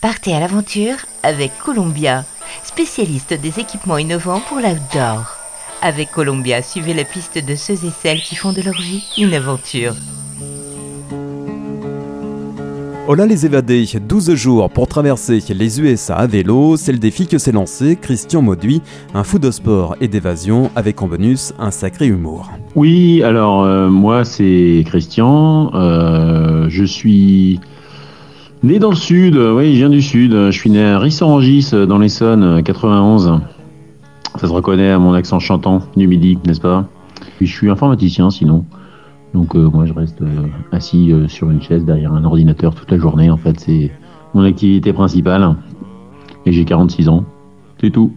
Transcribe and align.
Partez 0.00 0.32
à 0.32 0.38
l'aventure 0.38 0.94
avec 1.24 1.50
Columbia, 1.58 2.24
spécialiste 2.62 3.34
des 3.34 3.58
équipements 3.58 3.98
innovants 3.98 4.40
pour 4.48 4.58
l'outdoor. 4.58 5.26
Avec 5.82 6.12
Columbia, 6.12 6.62
suivez 6.62 6.94
la 6.94 7.02
piste 7.02 7.44
de 7.44 7.56
ceux 7.56 7.84
et 7.84 7.90
celles 8.00 8.20
qui 8.20 8.36
font 8.36 8.52
de 8.52 8.62
leur 8.62 8.80
vie 8.80 9.02
une 9.18 9.34
aventure. 9.34 9.94
Hola 13.08 13.26
les 13.26 13.44
évadés, 13.44 13.86
12 14.00 14.36
jours 14.36 14.70
pour 14.70 14.86
traverser 14.86 15.42
les 15.48 15.80
USA 15.80 16.14
à 16.14 16.26
vélo, 16.28 16.76
c'est 16.76 16.92
le 16.92 16.98
défi 16.98 17.26
que 17.26 17.38
s'est 17.38 17.50
lancé 17.50 17.96
Christian 18.00 18.40
Mauduit, 18.40 18.82
un 19.14 19.24
fou 19.24 19.40
de 19.40 19.50
sport 19.50 19.96
et 20.00 20.06
d'évasion 20.06 20.70
avec 20.76 21.02
en 21.02 21.08
bonus 21.08 21.52
un 21.58 21.72
sacré 21.72 22.06
humour. 22.06 22.52
Oui, 22.76 23.24
alors 23.24 23.64
euh, 23.64 23.88
moi 23.88 24.24
c'est 24.24 24.84
Christian, 24.86 25.74
euh, 25.74 26.66
je 26.68 26.84
suis 26.84 27.58
né 28.62 28.78
dans 28.78 28.90
le 28.90 28.96
sud, 28.96 29.36
oui 29.36 29.74
je 29.74 29.78
viens 29.78 29.90
du 29.90 30.02
sud, 30.02 30.32
je 30.32 30.50
suis 30.50 30.70
né 30.70 30.84
à 30.84 30.98
Rissorangis 30.98 31.70
dans 31.86 31.98
l'Essonne, 31.98 32.62
91. 32.62 33.40
Ça 34.38 34.46
se 34.46 34.52
reconnaît 34.52 34.90
à 34.90 34.98
mon 34.98 35.14
accent 35.14 35.40
chantant 35.40 35.82
du 35.96 36.06
midi, 36.06 36.38
n'est-ce 36.46 36.60
pas? 36.60 36.86
Puis 37.36 37.46
je 37.46 37.54
suis 37.54 37.70
informaticien 37.70 38.30
sinon. 38.30 38.64
Donc 39.34 39.54
euh, 39.54 39.68
moi 39.68 39.84
je 39.86 39.92
reste 39.92 40.22
euh, 40.22 40.46
assis 40.72 41.12
euh, 41.12 41.28
sur 41.28 41.50
une 41.50 41.62
chaise 41.62 41.84
derrière 41.84 42.12
un 42.12 42.24
ordinateur 42.24 42.74
toute 42.74 42.90
la 42.90 42.98
journée. 42.98 43.30
En 43.30 43.36
fait 43.36 43.58
c'est 43.60 43.90
mon 44.34 44.44
activité 44.44 44.92
principale. 44.92 45.54
Et 46.46 46.52
j'ai 46.52 46.64
46 46.64 47.08
ans. 47.08 47.24
C'est 47.80 47.90
tout. 47.90 48.12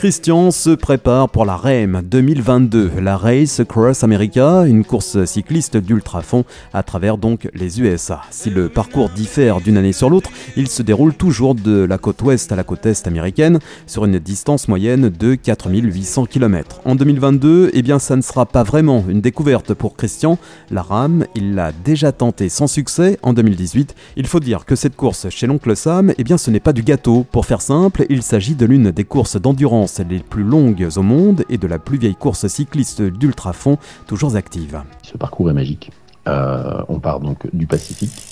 Christian 0.00 0.50
se 0.50 0.70
prépare 0.70 1.28
pour 1.28 1.44
la 1.44 1.56
REM 1.56 2.00
2022, 2.02 2.92
la 3.02 3.18
Race 3.18 3.60
Cross 3.68 4.02
America, 4.02 4.62
une 4.66 4.82
course 4.82 5.26
cycliste 5.26 5.76
d'ultra-fond 5.76 6.44
à 6.72 6.82
travers 6.82 7.18
donc 7.18 7.50
les 7.52 7.82
USA. 7.82 8.22
Si 8.30 8.48
le 8.48 8.70
parcours 8.70 9.10
diffère 9.10 9.60
d'une 9.60 9.76
année 9.76 9.92
sur 9.92 10.08
l'autre, 10.08 10.30
il 10.56 10.68
se 10.68 10.82
déroule 10.82 11.12
toujours 11.12 11.54
de 11.54 11.84
la 11.84 11.98
côte 11.98 12.22
ouest 12.22 12.50
à 12.50 12.56
la 12.56 12.64
côte 12.64 12.86
est 12.86 13.06
américaine 13.06 13.58
sur 13.86 14.06
une 14.06 14.18
distance 14.18 14.68
moyenne 14.68 15.10
de 15.10 15.34
4800 15.34 16.24
km. 16.24 16.80
En 16.86 16.94
2022, 16.94 17.70
eh 17.74 17.82
bien 17.82 17.98
ça 17.98 18.16
ne 18.16 18.22
sera 18.22 18.46
pas 18.46 18.62
vraiment 18.62 19.04
une 19.06 19.20
découverte 19.20 19.74
pour 19.74 19.96
Christian. 19.96 20.38
La 20.70 20.80
RAM, 20.80 21.26
il 21.34 21.54
l'a 21.54 21.72
déjà 21.72 22.10
tenté 22.10 22.48
sans 22.48 22.68
succès 22.68 23.18
en 23.22 23.34
2018. 23.34 23.94
Il 24.16 24.26
faut 24.26 24.40
dire 24.40 24.64
que 24.64 24.76
cette 24.76 24.96
course 24.96 25.28
chez 25.28 25.46
l'oncle 25.46 25.76
Sam, 25.76 26.14
eh 26.16 26.24
bien 26.24 26.38
ce 26.38 26.50
n'est 26.50 26.58
pas 26.58 26.72
du 26.72 26.84
gâteau. 26.84 27.26
Pour 27.30 27.44
faire 27.44 27.60
simple, 27.60 28.06
il 28.08 28.22
s'agit 28.22 28.54
de 28.54 28.64
l'une 28.64 28.92
des 28.92 29.04
courses 29.04 29.36
d'endurance 29.36 29.89
les 29.98 30.20
plus 30.20 30.44
longues 30.44 30.88
au 30.96 31.02
monde 31.02 31.44
et 31.48 31.58
de 31.58 31.66
la 31.66 31.78
plus 31.78 31.98
vieille 31.98 32.14
course 32.14 32.46
cycliste 32.46 33.02
d'ultra-fond 33.02 33.78
toujours 34.06 34.36
active. 34.36 34.82
Ce 35.02 35.16
parcours 35.16 35.50
est 35.50 35.54
magique. 35.54 35.90
Euh, 36.28 36.82
on 36.88 37.00
part 37.00 37.20
donc 37.20 37.46
du 37.54 37.66
Pacifique, 37.66 38.22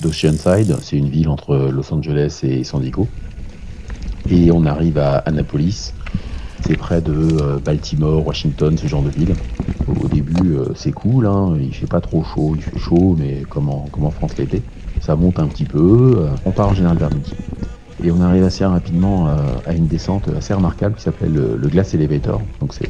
d'Oceanside, 0.00 0.76
c'est 0.82 0.96
une 0.96 1.08
ville 1.08 1.28
entre 1.28 1.70
Los 1.70 1.92
Angeles 1.92 2.40
et 2.42 2.64
San 2.64 2.80
Diego. 2.80 3.06
Et 4.30 4.50
on 4.50 4.66
arrive 4.66 4.98
à 4.98 5.18
Annapolis, 5.18 5.92
c'est 6.66 6.76
près 6.76 7.00
de 7.00 7.12
euh, 7.12 7.58
Baltimore, 7.58 8.26
Washington, 8.26 8.76
ce 8.76 8.86
genre 8.86 9.02
de 9.02 9.10
ville. 9.10 9.34
Au, 9.86 10.08
début, 10.08 10.56
euh, 10.56 10.66
c'est 10.74 10.92
cool, 10.92 11.26
hein, 11.26 11.56
il 11.60 11.74
fait 11.74 11.86
pas 11.86 12.00
trop 12.00 12.24
chaud, 12.24 12.54
il 12.56 12.62
fait 12.62 12.78
chaud, 12.78 13.16
mais 13.18 13.42
comme 13.48 13.68
en, 13.68 13.86
comme 13.92 14.04
en 14.04 14.10
France 14.10 14.36
l'été. 14.36 14.62
Ça 15.00 15.16
monte 15.16 15.38
un 15.38 15.46
petit 15.46 15.64
peu, 15.64 16.26
on 16.44 16.50
part 16.50 16.68
en 16.68 16.74
général 16.74 16.98
vers 16.98 17.14
midi. 17.14 17.32
Et 18.02 18.12
on 18.12 18.20
arrive 18.20 18.44
assez 18.44 18.64
rapidement 18.64 19.28
euh, 19.28 19.32
à 19.66 19.74
une 19.74 19.86
descente 19.86 20.28
assez 20.36 20.54
remarquable 20.54 20.94
qui 20.94 21.02
s'appelle 21.02 21.32
le, 21.32 21.68
Glass 21.68 21.94
Elevator. 21.94 22.40
Donc 22.60 22.72
c'est 22.72 22.88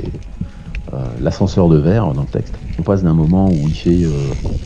euh, 0.92 1.05
l'ascenseur 1.20 1.69
de 1.69 1.78
verre 1.78 2.12
dans 2.12 2.23
le 2.23 2.28
texte. 2.28 2.55
On 2.78 2.83
passe 2.83 3.03
d'un 3.03 3.15
moment 3.15 3.48
où 3.48 3.69
il 3.69 3.75
fait 3.75 4.05
euh, 4.05 4.11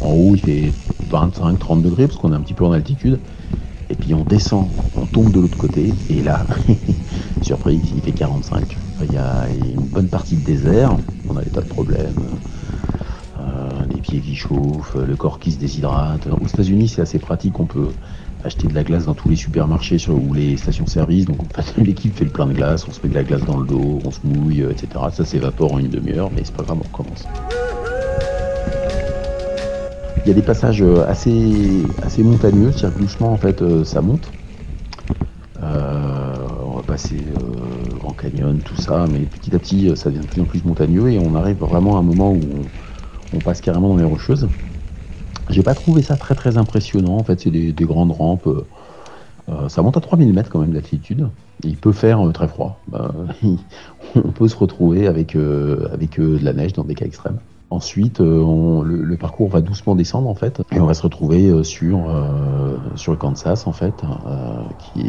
en 0.00 0.10
haut 0.10 0.34
il 0.34 0.40
fait 0.40 0.72
25-30 1.10 1.82
degrés 1.82 2.06
parce 2.08 2.18
qu'on 2.18 2.32
est 2.32 2.36
un 2.36 2.40
petit 2.40 2.54
peu 2.54 2.64
en 2.64 2.72
altitude. 2.72 3.20
Et 3.88 3.94
puis 3.94 4.14
on 4.14 4.24
descend, 4.24 4.68
on 4.96 5.06
tombe 5.06 5.30
de 5.30 5.40
l'autre 5.40 5.58
côté 5.58 5.92
et 6.10 6.22
là, 6.22 6.44
surprise, 7.42 7.80
il 7.94 8.00
fait 8.00 8.12
45. 8.12 8.76
Il 9.02 9.12
y 9.12 9.18
a 9.18 9.46
une 9.48 9.86
bonne 9.86 10.08
partie 10.08 10.36
de 10.36 10.44
désert, 10.44 10.96
on 11.28 11.36
a 11.36 11.42
des 11.42 11.50
tas 11.50 11.60
de 11.60 11.68
problèmes. 11.68 12.14
les 13.92 14.00
pieds 14.00 14.20
qui 14.20 14.34
chauffent, 14.34 14.96
le 14.96 15.16
corps 15.16 15.38
qui 15.38 15.52
se 15.52 15.58
déshydrate. 15.58 16.26
Aux 16.26 16.46
États-Unis, 16.46 16.88
c'est 16.88 17.02
assez 17.02 17.18
pratique, 17.18 17.60
on 17.60 17.66
peut 17.66 17.88
acheter 18.44 18.68
de 18.68 18.74
la 18.74 18.82
glace 18.82 19.06
dans 19.06 19.14
tous 19.14 19.28
les 19.28 19.36
supermarchés 19.36 19.98
ou 20.08 20.34
les 20.34 20.56
stations-service. 20.56 21.26
Donc 21.26 21.38
l'équipe 21.78 22.16
fait 22.16 22.24
le 22.24 22.30
plein 22.30 22.46
de 22.46 22.52
glace, 22.52 22.86
on 22.88 22.92
se 22.92 23.00
met 23.02 23.08
de 23.08 23.14
la 23.14 23.24
glace 23.24 23.44
dans 23.44 23.58
le 23.58 23.66
dos, 23.66 24.00
on 24.04 24.10
se 24.10 24.20
mouille, 24.24 24.62
etc. 24.62 24.88
Ça 25.12 25.24
s'évapore 25.24 25.74
en 25.74 25.78
une 25.78 25.88
demi-heure, 25.88 26.30
mais 26.34 26.42
c'est 26.44 26.54
pas 26.54 26.62
grave, 26.62 26.78
on 26.80 26.96
recommence. 26.96 27.26
Il 30.24 30.28
y 30.28 30.30
a 30.30 30.34
des 30.34 30.42
passages 30.42 30.82
euh, 30.82 31.04
assez, 31.08 32.22
montagneux, 32.22 32.70
c'est-à-dire 32.70 32.96
doucement 32.96 33.32
en 33.32 33.36
fait 33.36 33.60
euh, 33.60 33.82
ça 33.82 34.00
monte. 34.00 34.30
Euh, 35.60 36.34
on 36.64 36.76
va 36.76 36.82
passer 36.82 37.18
en 38.04 38.12
canyon, 38.12 38.60
tout 38.64 38.80
ça, 38.80 39.06
mais 39.10 39.20
petit 39.20 39.54
à 39.54 39.58
petit 39.58 39.90
ça 39.96 40.10
devient 40.10 40.20
de 40.20 40.26
plus 40.26 40.40
en 40.40 40.44
plus 40.44 40.64
montagneux 40.64 41.10
et 41.10 41.18
on 41.18 41.34
arrive 41.34 41.56
vraiment 41.56 41.96
à 41.96 42.00
un 42.00 42.02
moment 42.02 42.32
où 42.32 42.40
on 43.34 43.38
passe 43.38 43.60
carrément 43.60 43.88
dans 43.88 43.96
les 43.96 44.04
rocheuses. 44.04 44.48
J'ai 45.50 45.62
pas 45.62 45.74
trouvé 45.74 46.02
ça 46.02 46.16
très 46.16 46.34
très 46.34 46.56
impressionnant. 46.56 47.16
En 47.16 47.24
fait, 47.24 47.40
c'est 47.40 47.50
des, 47.50 47.72
grandes 47.84 48.12
rampes. 48.12 48.46
Euh, 48.46 48.66
euh, 49.48 49.68
ça 49.68 49.82
monte 49.82 49.96
à 49.96 50.00
3000 50.00 50.32
mètres 50.32 50.50
quand 50.50 50.60
même 50.60 50.72
d'altitude. 50.72 51.28
Il 51.64 51.76
peut 51.76 51.92
faire 51.92 52.26
euh, 52.26 52.32
très 52.32 52.48
froid. 52.48 52.80
Bah, 52.88 53.12
on 54.14 54.30
peut 54.30 54.48
se 54.48 54.56
retrouver 54.56 55.06
avec, 55.06 55.36
avec 55.36 56.20
de 56.20 56.38
la 56.42 56.52
neige 56.52 56.72
dans 56.72 56.84
des 56.84 56.94
cas 56.94 57.06
extrêmes. 57.06 57.38
Ensuite, 57.70 58.20
le, 58.20 59.16
parcours 59.18 59.48
va 59.48 59.62
doucement 59.62 59.94
descendre 59.94 60.28
en 60.28 60.34
fait, 60.34 60.60
et 60.72 60.78
on 60.78 60.84
va 60.84 60.92
se 60.92 61.00
retrouver 61.00 61.64
sur 61.64 62.00
sur 62.96 63.12
le 63.12 63.18
Kansas 63.18 63.66
en 63.66 63.72
fait, 63.72 63.94
qui 64.78 65.00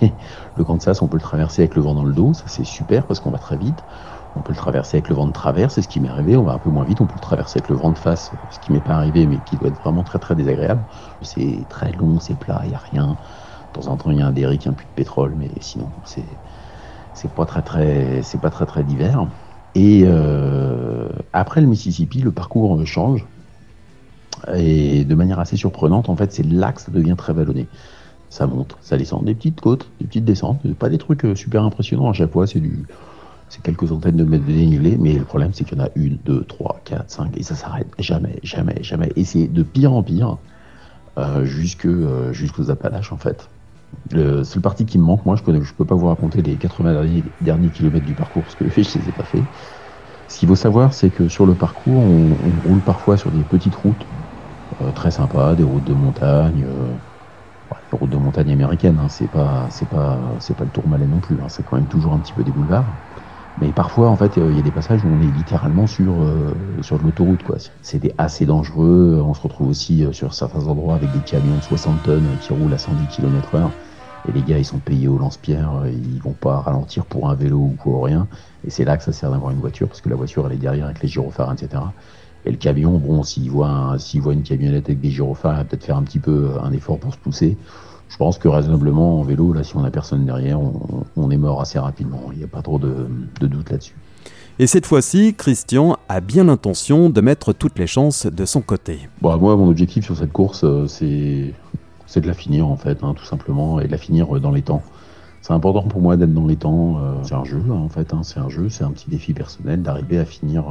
est 0.00 0.12
le 0.56 0.64
Kansas. 0.64 1.02
On 1.02 1.08
peut 1.08 1.18
le 1.18 1.22
traverser 1.22 1.60
avec 1.60 1.74
le 1.74 1.82
vent 1.82 1.92
dans 1.92 2.04
le 2.04 2.14
dos, 2.14 2.32
ça 2.32 2.44
c'est 2.46 2.64
super 2.64 3.04
parce 3.04 3.20
qu'on 3.20 3.30
va 3.30 3.38
très 3.38 3.58
vite. 3.58 3.84
On 4.36 4.42
peut 4.42 4.52
le 4.52 4.56
traverser 4.56 4.98
avec 4.98 5.08
le 5.08 5.14
vent 5.14 5.26
de 5.26 5.32
travers, 5.32 5.70
c'est 5.70 5.80
ce 5.82 5.88
qui 5.88 5.98
m'est 5.98 6.08
arrivé. 6.10 6.36
On 6.36 6.44
va 6.44 6.52
un 6.52 6.58
peu 6.58 6.70
moins 6.70 6.84
vite. 6.84 7.00
On 7.00 7.06
peut 7.06 7.14
le 7.16 7.20
traverser 7.20 7.58
avec 7.58 7.68
le 7.70 7.76
vent 7.76 7.90
de 7.90 7.98
face, 7.98 8.32
ce 8.50 8.58
qui 8.58 8.70
m'est 8.70 8.80
pas 8.82 8.94
arrivé, 8.94 9.26
mais 9.26 9.40
qui 9.40 9.56
doit 9.56 9.68
être 9.68 9.78
vraiment 9.80 10.04
très 10.04 10.18
très 10.18 10.34
désagréable. 10.36 10.84
C'est 11.22 11.66
très 11.70 11.92
long, 11.92 12.20
c'est 12.20 12.34
plat, 12.36 12.60
il 12.64 12.70
y 12.72 12.74
a 12.74 12.78
rien. 12.78 13.16
De 13.74 13.80
temps 13.80 13.88
en 13.88 13.96
temps, 13.96 14.10
il 14.10 14.18
y 14.18 14.22
a 14.22 14.26
un 14.26 14.32
derrick, 14.32 14.66
un 14.66 14.74
puits 14.74 14.86
de 14.86 14.92
pétrole, 14.92 15.34
mais 15.36 15.50
sinon, 15.60 15.92
c'est 16.04 16.38
c'est 17.14 17.32
pas 17.34 17.46
très 17.46 17.62
très 17.62 18.22
c'est 18.22 18.38
pas 18.38 18.50
très 18.50 18.66
très 18.66 18.84
divers. 18.84 19.26
Et 19.74 20.02
euh, 20.06 21.08
après 21.32 21.60
le 21.62 21.66
Mississippi, 21.66 22.20
le 22.20 22.32
parcours 22.32 22.86
change. 22.86 23.26
Et 24.54 25.04
de 25.04 25.14
manière 25.14 25.38
assez 25.40 25.56
surprenante, 25.56 26.08
en 26.08 26.16
fait, 26.16 26.32
c'est 26.32 26.42
là 26.44 26.72
que 26.72 26.80
ça 26.80 26.92
devient 26.92 27.14
très 27.16 27.32
vallonné. 27.32 27.70
Ça 28.28 28.46
monte, 28.46 28.76
ça 28.80 28.96
descend, 28.98 29.24
des 29.24 29.34
petites 29.34 29.60
côtes, 29.60 29.92
des 30.00 30.06
petites 30.06 30.24
descentes, 30.24 30.60
pas 30.74 30.88
des 30.90 30.98
trucs 30.98 31.24
euh, 31.24 31.34
super 31.36 31.62
impressionnants 31.64 32.10
à 32.10 32.12
chaque 32.12 32.32
fois, 32.32 32.46
c'est 32.46 32.60
du 32.60 32.86
c'est 33.48 33.62
quelques 33.62 33.88
centaines 33.88 34.16
de 34.16 34.24
mètres 34.24 34.44
de 34.44 34.52
dénivelé, 34.52 34.96
mais 34.98 35.14
le 35.14 35.24
problème 35.24 35.52
c'est 35.52 35.64
qu'il 35.64 35.78
y 35.78 35.80
en 35.80 35.84
a 35.84 35.88
une, 35.94 36.16
deux, 36.18 36.44
trois, 36.44 36.80
quatre, 36.84 37.10
cinq, 37.10 37.36
et 37.36 37.42
ça 37.42 37.54
s'arrête 37.54 37.88
jamais, 37.98 38.38
jamais, 38.42 38.82
jamais. 38.82 39.12
Et 39.16 39.24
c'est 39.24 39.46
de 39.48 39.62
pire 39.62 39.92
en 39.92 40.02
pire 40.02 40.38
euh, 41.18 41.44
jusque, 41.44 41.86
euh, 41.86 42.32
jusqu'aux 42.32 42.70
Appalaches 42.70 43.12
en 43.12 43.16
fait. 43.18 43.50
Le 44.10 44.44
seul 44.44 44.62
parti 44.62 44.84
qui 44.84 44.98
me 44.98 45.04
manque, 45.04 45.24
moi 45.24 45.36
je 45.36 45.50
ne 45.50 45.60
je 45.62 45.74
peux 45.74 45.86
pas 45.86 45.94
vous 45.94 46.06
raconter 46.06 46.42
les 46.42 46.58
80 46.58 47.06
derniers, 47.40 47.70
kilomètres 47.70 48.04
du 48.04 48.14
parcours 48.14 48.42
parce 48.42 48.54
que 48.56 48.68
je 48.68 48.80
ne 48.80 49.02
les 49.02 49.08
ai 49.08 49.12
pas 49.12 49.24
fait. 49.24 49.48
Ce 50.28 50.38
qu'il 50.38 50.48
faut 50.48 50.56
savoir, 50.56 50.92
c'est 50.92 51.10
que 51.10 51.28
sur 51.28 51.46
le 51.46 51.56
parcours, 51.56 52.02
on, 52.04 52.60
roule 52.64 52.82
parfois 52.82 53.16
sur 53.16 53.30
des 53.30 53.44
petites 53.44 53.76
routes 53.76 54.08
euh, 54.80 54.92
très 54.92 55.12
sympas, 55.12 55.54
des 55.54 55.62
routes 55.62 55.84
de 55.84 55.94
montagne, 55.94 56.66
des 57.90 57.96
routes 57.96 58.10
de 58.10 58.16
montagne 58.16 58.52
américaines. 58.52 58.98
Hein, 58.98 59.08
c'est 59.08 59.28
pas, 59.28 59.68
c'est 59.70 59.88
pas, 59.88 60.36
c'est 60.40 60.54
pas 60.54 60.64
le 60.64 60.70
Tourmalet 60.70 61.06
non 61.06 61.20
plus. 61.20 61.40
Hein, 61.40 61.48
c'est 61.48 61.64
quand 61.64 61.76
même 61.76 61.88
toujours 61.88 62.12
un 62.12 62.20
petit 62.20 62.32
peu 62.32 62.44
des 62.44 62.52
boulevards. 62.52 62.98
Mais 63.58 63.72
parfois, 63.72 64.10
en 64.10 64.16
fait, 64.16 64.36
il 64.36 64.54
y 64.54 64.58
a 64.58 64.62
des 64.62 64.70
passages 64.72 65.02
où 65.04 65.08
on 65.08 65.18
est 65.20 65.30
littéralement 65.30 65.86
sur, 65.86 66.22
euh, 66.22 66.54
sur 66.82 66.98
l'autoroute. 66.98 67.42
quoi. 67.42 67.56
C'était 67.80 68.14
assez 68.18 68.44
dangereux. 68.44 69.22
On 69.24 69.32
se 69.32 69.40
retrouve 69.40 69.68
aussi 69.68 70.04
euh, 70.04 70.12
sur 70.12 70.34
certains 70.34 70.66
endroits 70.66 70.94
avec 70.94 71.10
des 71.10 71.22
camions 71.22 71.56
de 71.56 71.62
60 71.62 72.02
tonnes 72.02 72.36
qui 72.38 72.52
roulent 72.52 72.74
à 72.74 72.78
110 72.78 73.06
km/h. 73.08 73.72
Et 74.26 74.32
les 74.32 74.42
gars, 74.42 74.58
ils 74.58 74.64
sont 74.64 74.80
payés 74.80 75.08
au 75.08 75.16
lance-pierre. 75.18 75.84
Ils 75.86 76.20
vont 76.20 76.34
pas 76.34 76.60
ralentir 76.60 77.06
pour 77.06 77.30
un 77.30 77.34
vélo 77.34 77.58
ou 77.58 77.76
pour 77.82 78.04
rien. 78.04 78.28
Et 78.64 78.70
c'est 78.70 78.84
là 78.84 78.98
que 78.98 79.04
ça 79.04 79.12
sert 79.12 79.30
d'avoir 79.30 79.52
une 79.52 79.60
voiture, 79.60 79.88
parce 79.88 80.00
que 80.02 80.08
la 80.10 80.16
voiture, 80.16 80.46
elle 80.46 80.54
est 80.54 80.58
derrière 80.58 80.86
avec 80.86 81.00
les 81.00 81.08
gyrophares, 81.08 81.52
etc. 81.52 81.82
Et 82.44 82.50
le 82.50 82.56
camion, 82.58 82.98
bon, 82.98 83.22
s'il 83.22 83.50
voit, 83.50 83.96
s'il 83.98 84.20
voit 84.20 84.34
une 84.34 84.42
camionnette 84.42 84.86
avec 84.86 85.00
des 85.00 85.10
gyrophares, 85.10 85.54
il 85.54 85.58
va 85.58 85.64
peut-être 85.64 85.84
faire 85.84 85.96
un 85.96 86.04
petit 86.04 86.20
peu 86.20 86.52
un 86.62 86.72
effort 86.72 86.98
pour 87.00 87.14
se 87.14 87.18
pousser 87.18 87.58
je 88.08 88.16
pense 88.16 88.38
que 88.38 88.48
raisonnablement 88.48 89.20
en 89.20 89.22
vélo, 89.22 89.52
là, 89.52 89.64
si 89.64 89.76
on 89.76 89.84
a 89.84 89.90
personne 89.90 90.24
derrière, 90.24 90.58
on, 91.16 91.30
est 91.30 91.36
mort 91.36 91.60
assez 91.60 91.78
rapidement. 91.78 92.22
Il 92.32 92.38
n'y 92.38 92.44
a 92.44 92.48
pas 92.48 92.62
trop 92.62 92.78
de, 92.78 93.08
doute 93.40 93.70
là-dessus. 93.70 93.96
Et 94.58 94.66
cette 94.66 94.86
fois-ci, 94.86 95.34
Christian 95.34 95.98
a 96.08 96.20
bien 96.20 96.44
l'intention 96.44 97.10
de 97.10 97.20
mettre 97.20 97.52
toutes 97.52 97.78
les 97.78 97.86
chances 97.86 98.26
de 98.26 98.44
son 98.44 98.62
côté. 98.62 99.08
Bah, 99.20 99.36
moi, 99.38 99.56
mon 99.56 99.68
objectif 99.68 100.04
sur 100.04 100.16
cette 100.16 100.32
course, 100.32 100.64
euh, 100.64 100.86
c'est, 100.86 101.52
c'est 102.06 102.22
de 102.22 102.26
la 102.26 102.32
finir 102.32 102.66
en 102.66 102.76
fait, 102.76 103.02
hein, 103.02 103.12
tout 103.14 103.24
simplement, 103.24 103.80
et 103.80 103.86
de 103.86 103.92
la 103.92 103.98
finir 103.98 104.34
euh, 104.34 104.40
dans 104.40 104.52
les 104.52 104.62
temps. 104.62 104.82
C'est 105.42 105.52
important 105.52 105.82
pour 105.82 106.00
moi 106.00 106.16
d'être 106.16 106.32
dans 106.32 106.46
les 106.46 106.56
temps. 106.56 106.98
Euh, 106.98 107.14
c'est 107.22 107.34
un 107.34 107.44
jeu, 107.44 107.62
hein, 107.68 107.74
en 107.74 107.88
fait. 107.88 108.14
Hein, 108.14 108.22
c'est 108.22 108.40
un 108.40 108.48
jeu, 108.48 108.70
c'est 108.70 108.84
un 108.84 108.92
petit 108.92 109.10
défi 109.10 109.34
personnel 109.34 109.82
d'arriver 109.82 110.18
à 110.18 110.24
finir 110.24 110.64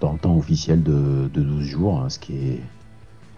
dans 0.00 0.12
le 0.12 0.18
temps 0.18 0.36
officiel 0.36 0.82
de, 0.82 1.30
12 1.32 1.62
jours, 1.62 2.00
hein, 2.00 2.08
ce 2.08 2.18
qui 2.18 2.32
est 2.32 2.60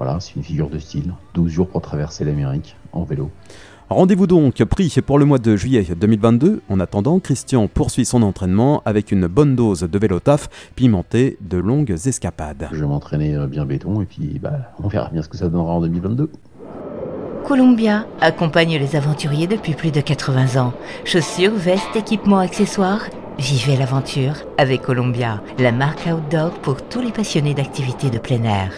voilà, 0.02 0.18
c'est 0.18 0.34
une 0.34 0.42
figure 0.42 0.68
de 0.68 0.80
style. 0.80 1.14
12 1.34 1.48
jours 1.48 1.68
pour 1.68 1.80
traverser 1.80 2.24
l'Amérique 2.24 2.74
en 2.92 3.04
vélo. 3.04 3.30
Rendez-vous 3.88 4.26
donc 4.26 4.64
pris 4.64 4.92
pour 5.06 5.16
le 5.16 5.24
mois 5.24 5.38
de 5.38 5.54
juillet 5.54 5.86
2022. 5.96 6.60
En 6.68 6.80
attendant, 6.80 7.20
Christian 7.20 7.68
poursuit 7.68 8.04
son 8.04 8.22
entraînement 8.22 8.82
avec 8.84 9.12
une 9.12 9.28
bonne 9.28 9.54
dose 9.54 9.82
de 9.82 9.98
vélo 10.00 10.18
taf 10.18 10.48
pimenté 10.74 11.38
de 11.40 11.56
longues 11.56 11.94
escapades. 12.06 12.68
Je 12.72 12.80
vais 12.80 12.86
m'entraîner 12.86 13.36
euh, 13.36 13.46
bien 13.46 13.64
béton 13.64 14.02
et 14.02 14.04
puis 14.04 14.40
bah, 14.42 14.72
on 14.82 14.88
verra 14.88 15.08
bien 15.12 15.22
ce 15.22 15.28
que 15.28 15.36
ça 15.36 15.48
donnera 15.48 15.74
en 15.74 15.80
2022. 15.80 16.30
Columbia 17.44 18.06
accompagne 18.20 18.78
les 18.78 18.96
aventuriers 18.96 19.46
depuis 19.46 19.74
plus 19.74 19.92
de 19.92 20.00
80 20.00 20.60
ans. 20.60 20.72
Chaussures, 21.04 21.54
vestes, 21.54 21.94
équipements, 21.94 22.40
accessoires. 22.40 23.06
Vivez 23.38 23.76
l'aventure 23.76 24.34
avec 24.58 24.82
Columbia, 24.82 25.40
la 25.60 25.70
marque 25.70 26.08
outdoor 26.08 26.50
pour 26.54 26.82
tous 26.82 27.00
les 27.00 27.12
passionnés 27.12 27.54
d'activités 27.54 28.10
de 28.10 28.18
plein 28.18 28.42
air. 28.42 28.72